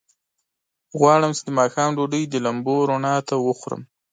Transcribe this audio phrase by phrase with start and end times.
[0.99, 3.81] غواړم چې د ماښام ډوډۍ د لمبو رڼا ته وخورم.